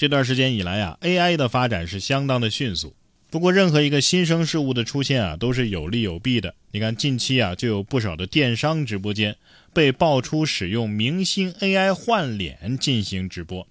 [0.00, 2.96] 这段时间以来啊，AI 的发展是相当的迅速。
[3.28, 6.54] 不过，任何一个新生事物的出现啊，都是有利有弊的。
[6.70, 9.36] 你看，近期啊，就有不少的电商直播间
[9.74, 13.68] 被爆出使用明星 AI 换脸进行直播。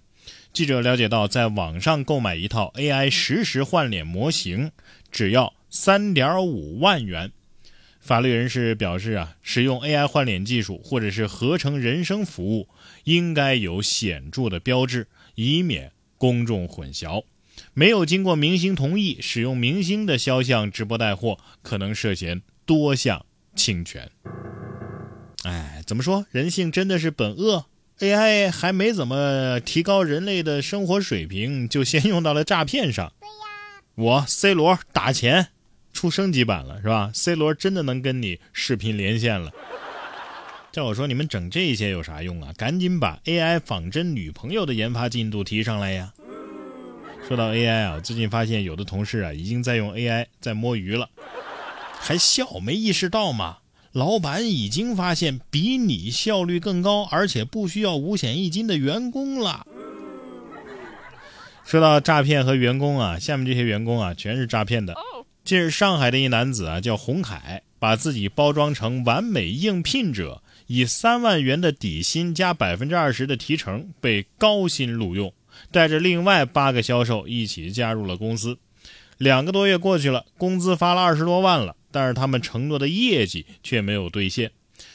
[0.54, 4.70] 记者了解到，在网上购买一套 AI 实时换脸模型，
[5.12, 7.32] 只要三点五万元。
[8.00, 12.68] 法律人士表示啊，使用 AI 换脸技术或者是合成人声服务，
[13.06, 17.24] 应该有显著的标志，以免公众混淆。
[17.74, 24.12] 没有经过明星同意使用明星的肖像直播带货，可能涉嫌多项侵权。
[25.44, 26.26] 哎，怎么说？
[26.30, 27.66] 人性真的是本恶
[28.00, 33.12] ？AI 还没怎么提高人类的生活水平，就先用到了诈骗上。
[33.96, 35.48] 我 C 罗打钱
[35.92, 39.52] 出升级版了，是吧？C 罗真的能跟你视频连线了。
[40.80, 42.54] 叫我说，你们整这些有啥用啊？
[42.56, 46.14] 赶紧把 AI 仿真女朋友的研发进度提上来呀！
[47.28, 51.10] 说到 AI 啊，最近发现有的同事啊已经在用 AI 在摸鱼了，
[52.00, 53.58] 还笑没意识到吗？
[53.92, 59.68] 老板已经发现比你效率更高，而且不需要五险一金的员工了。
[61.66, 64.96] 说到诈骗和员工啊，下面这些员工啊全是诈骗的。
[65.44, 75.34] 近日，上海的一男子啊叫洪凯，把自己包装成完美应聘者，以三万元的底薪加百分之二十的提成被高薪录用。
[75.72, 78.60] 带着另外八个销售一起加入了公司，
[79.18, 84.52] 两个多月过去了，工资发了二十多万了，但是他们承诺的业绩却没有兑现。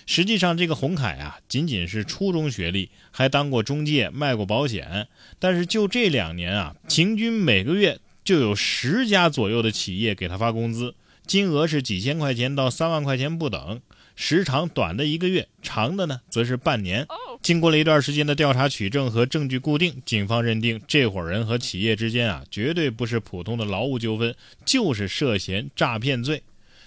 [0.07, 5.09] 实际上，这个洪凯啊，仅仅是初中学历，还当过中介，卖过保险，
[5.41, 10.95] 但是就这两年啊，平均每个月就有十家左右的企业给他发工资，
[11.27, 13.83] 金额是几千块钱到三万块钱不等。
[14.17, 17.07] 时长短的一个月，长的呢则是半年。
[17.43, 26.43] 经过了一段时间的调查取证和证据固定，警方认定这伙人和企业之间啊，绝对不是普通的劳务纠纷，就是涉嫌诈骗罪。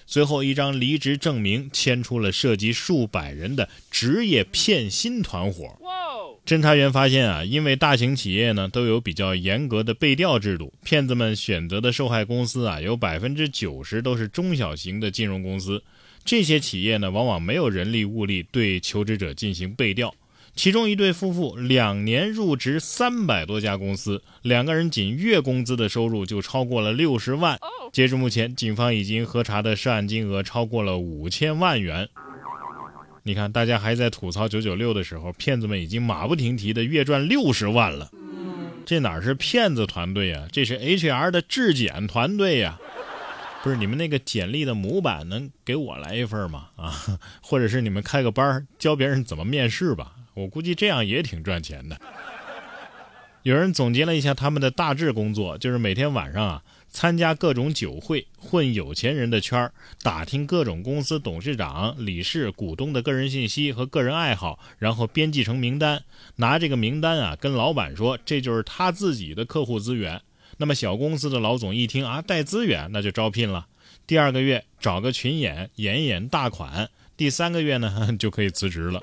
[0.09, 5.77] 随后，一张离职证明牵出了涉及数百人的职业骗薪团伙。
[6.45, 15.83] 侦查员发现啊，因为大型企业呢都有比较严格的背调制度，骗子们选择的受害公司啊，有百分之九十都是中小型的金融公司。
[16.27, 20.13] 这些企业呢，往往没有人力物力对求职者进行背调。
[20.55, 27.57] 其中一对夫妇两年入职三百多家公司，两个人仅月工资的收入就超过了六十万。
[27.93, 32.09] 截至目前，警方已经核查的涉案金额超过了五千万元。
[33.23, 38.11] 你看，大家还在吐槽九九六的时候，骗子们已经马不停蹄的月赚六十万了。
[38.85, 42.77] 这哪是骗子团队啊，这是 HR 的质检团队呀！
[43.63, 46.69] 不是你们那个简历的模板能给我来一份吗？
[46.75, 46.93] 啊，
[47.41, 50.13] 或者是你们开个班教别人怎么面试吧？
[50.35, 51.99] 我估计这样也挺赚钱的。
[53.43, 66.03] 有人总结了一下他们的大致工作，就是每天晚上啊参加各种酒会，混有钱人的圈儿，打听各种公司董事长、理事、股东的个人信息和个人爱好，然后编辑成名单，
[66.35, 70.21] 拿这个名单啊跟老板说，这就是他自己的客户资源。
[70.57, 73.67] 那么小公司的老总一听啊，带资源，那就招聘了。
[74.05, 79.01] 第二个月找个群演演演大款，第三个月呢 就可以辞职了。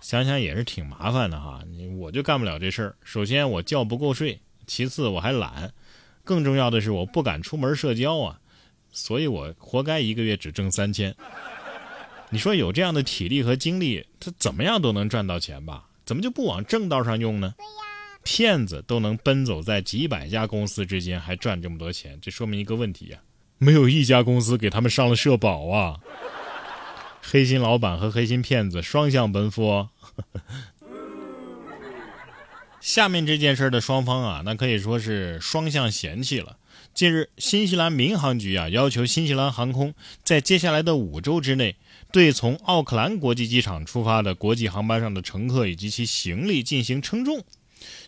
[0.00, 1.62] 想想也是挺麻烦的哈，
[1.98, 2.96] 我就干不了这事儿。
[3.02, 5.72] 首先我觉不够睡，其次我还懒，
[6.24, 8.38] 更重要的是我不敢出门社交啊，
[8.92, 11.14] 所以我活该一个月只挣三千。
[12.30, 15.88] 你说有这样的体力和精力，他怎么样都能赚到钱吧？
[16.04, 17.54] 怎么就不往正道上用呢？
[18.30, 23.18] 骗子都能奔走在几百家公司之间，还赚这么多钱，这说明一个问题呀，
[23.56, 25.96] 没有一家公司给他们上了社保啊！
[27.24, 29.88] 黑心老板和黑心骗子双向奔赴。
[32.82, 36.58] 下面这件事的双方啊，那可以说是双向嫌弃了。
[36.92, 41.76] 近日，新西兰民航局啊要求新西兰航空在接下来的五周之内，
[42.12, 47.42] 对从奥克兰国际机场出发的国际航班上的乘客以及其行李进行称重。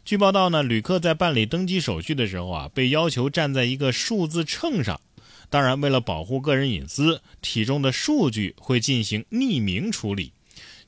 [0.04, 5.00] 据报道呢，旅客在办理登机手续的时候啊，被要求站在一个数字秤上。
[5.48, 10.32] 当然，为了保护个人隐私，体重的数据会进行匿名处理。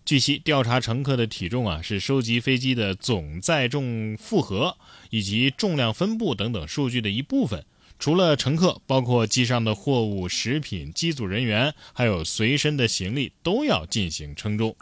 [0.04, 4.76] 据悉，调查乘客的体重啊，是收集飞机的总载重负荷
[5.10, 7.64] 以及重量分布等等数据的一部分。
[7.98, 14.74] 除了乘客，包括机上的货物、食品、机组人员，还有随身的行李，都要进行称重。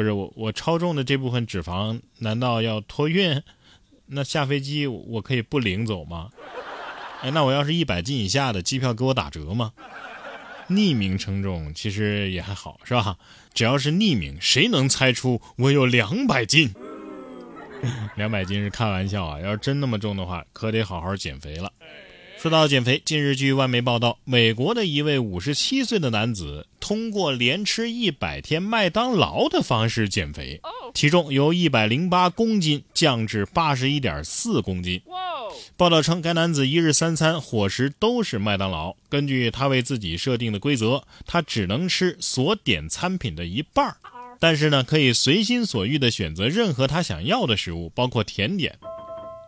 [0.00, 3.42] 不是我，我超重的这部分脂肪难道要托运？
[4.06, 6.30] 那下飞机我可以不领走吗？
[7.20, 9.72] 哎，那我要是一百斤以下的机票给我打折吗？
[10.70, 13.18] 匿名称重其实也还好，是吧？
[13.52, 16.72] 只要是匿名，谁能猜出我有两百斤？
[18.16, 21.70] 两百斤是开玩笑啊，要是真那么重的话，可得好好减肥了。
[22.38, 30.60] 说到减肥，近日据外媒报道，美国的一位五十七岁的男子通过连吃一百天麦当劳的方式减肥，
[30.92, 35.00] 体重由一百零八公斤降至八十一点四公斤。
[35.76, 38.96] 报道称，该男子一日三餐伙食都是麦当劳。
[39.08, 43.96] 根据他为自己设定的规则，他只能吃所点餐品的一半儿，
[44.40, 48.76] 但是呢，可以随心所欲地选择任何他想要的食物，包括甜点。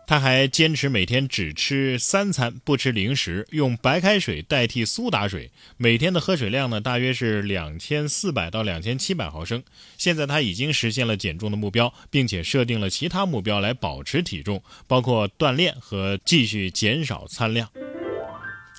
[0.05, 5.49] 他还坚持每天只吃三餐，不吃零食，用白开水代替苏打水。
[5.77, 9.63] 每天的喝水量呢，大约是两千四百到两千七百毫升。
[9.97, 17.69] 现在他已经实现了减重的目标，并且设定了其他目标来保持体重，包括锻炼和继续减少餐量。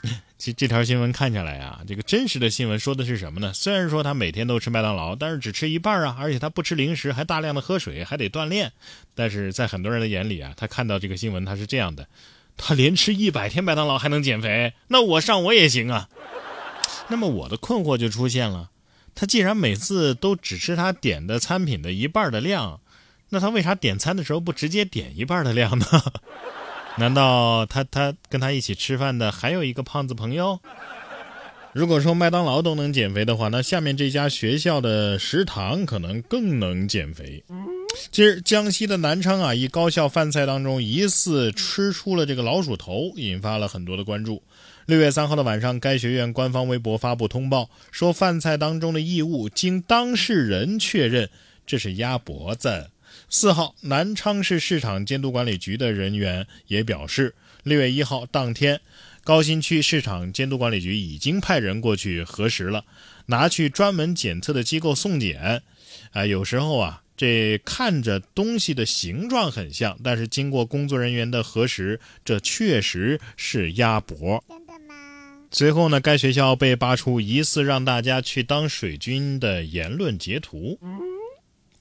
[0.36, 3.52] 其这条新闻看下来啊，这个真实的新闻说的是什么呢？
[3.54, 8.72] 虽然说他每天都吃麦当劳，但是只吃一半啊，而且他不吃零食，还大量的喝水，还得锻炼。
[9.14, 12.06] 但是在很多人的眼里啊，他看到这个新闻，他是这样的：
[12.56, 16.08] 他连吃一百天麦当劳还能减肥，那我上我也行啊。
[17.08, 18.70] 那么我的困惑就出现了：
[19.14, 22.80] 他既然每次都只吃他点的餐品的一半的量，
[23.30, 25.86] 那他为啥点餐的时候不直接点一半的量呢？
[26.96, 30.60] 难道他他跟他一起吃饭的还有一个胖子朋友？
[31.72, 37.42] 如果说麦当劳都能减肥的话，那下面这家学校的食堂可能更能减肥。
[38.12, 44.40] 近日，江西的南昌啊，一高校饭菜当中疑似吃出了这个老鼠头，引发了很多的关注。
[44.86, 51.28] 六月三号的晚上，该学院官方微博发布通报，说饭菜当中的异物经当事人确认，
[51.66, 52.90] 这是鸭脖子。
[53.28, 57.34] 四号，南昌市市场监督管理局的人员也表示，
[57.64, 58.80] 六月一号当天，
[59.24, 62.84] 高新区市场监督管理局已经派人过去核实了，
[63.26, 65.62] 拿去专门检测的机构送检。
[66.12, 74.44] 啊，有时候啊，这看着东西的形状很像，但是经过工作人员的核实，这确实是鸭脖。
[75.50, 80.78] 随后呢，该学校被扒出疑似让大家去当水军的言论截图。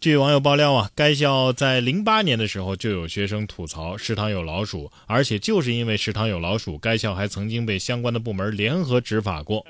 [0.03, 9.65] 据网友爆料啊，该校在零八年的时候就有学生吐槽食堂有老鼠，而且就是因为食堂有老鼠，该校还曾经被相关的部门联合执法过。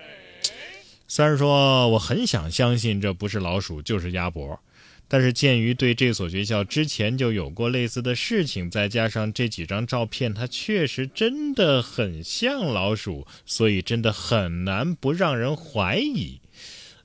[1.08, 4.60] 虽然说我很想相信这不是老鼠就是鸭脖，
[5.08, 16.40] 但是鉴于对这所学校之前就有过类似的事情，再加上这几张照片，它确实真的很像老鼠，所以真的很难不让人怀疑。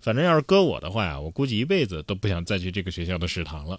[0.01, 3.79] 反正要是搁我的话呀，我估计一辈子都不想再去这个学校的食堂了。